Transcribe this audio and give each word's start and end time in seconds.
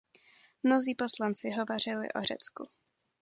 Mnozí 0.63 0.95
poslanci 0.95 1.49
hovořili 1.51 2.13
o 2.13 2.21
Řecku. 2.23 2.69